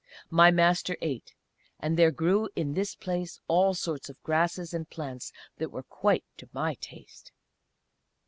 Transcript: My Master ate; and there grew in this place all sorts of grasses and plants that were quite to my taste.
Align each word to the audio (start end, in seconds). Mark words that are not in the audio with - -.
My 0.31 0.49
Master 0.49 0.97
ate; 0.99 1.35
and 1.79 1.95
there 1.95 2.09
grew 2.09 2.49
in 2.55 2.73
this 2.73 2.95
place 2.95 3.39
all 3.47 3.75
sorts 3.75 4.09
of 4.09 4.19
grasses 4.23 4.73
and 4.73 4.89
plants 4.89 5.31
that 5.59 5.69
were 5.71 5.83
quite 5.83 6.23
to 6.37 6.49
my 6.51 6.73
taste. 6.73 7.31